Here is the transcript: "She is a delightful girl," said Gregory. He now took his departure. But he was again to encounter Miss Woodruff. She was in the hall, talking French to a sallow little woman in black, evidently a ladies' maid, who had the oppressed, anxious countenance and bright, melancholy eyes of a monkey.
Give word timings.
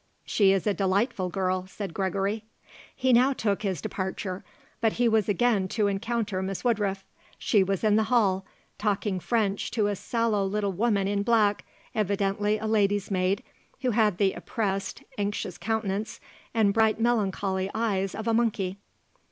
"She 0.25 0.51
is 0.51 0.65
a 0.65 0.73
delightful 0.73 1.29
girl," 1.29 1.67
said 1.67 1.93
Gregory. 1.93 2.43
He 2.95 3.13
now 3.13 3.33
took 3.33 3.61
his 3.61 3.81
departure. 3.81 4.43
But 4.79 4.93
he 4.93 5.07
was 5.07 5.29
again 5.29 5.67
to 5.67 5.85
encounter 5.85 6.41
Miss 6.41 6.63
Woodruff. 6.63 7.05
She 7.37 7.63
was 7.63 7.83
in 7.83 7.97
the 7.97 8.05
hall, 8.09 8.43
talking 8.79 9.19
French 9.19 9.69
to 9.69 9.85
a 9.85 9.95
sallow 9.95 10.43
little 10.43 10.71
woman 10.71 11.07
in 11.07 11.21
black, 11.21 11.65
evidently 11.93 12.57
a 12.57 12.65
ladies' 12.65 13.11
maid, 13.11 13.43
who 13.81 13.91
had 13.91 14.17
the 14.17 14.33
oppressed, 14.33 15.03
anxious 15.19 15.59
countenance 15.59 16.19
and 16.51 16.73
bright, 16.73 16.99
melancholy 16.99 17.69
eyes 17.75 18.15
of 18.15 18.27
a 18.27 18.33
monkey. 18.33 18.79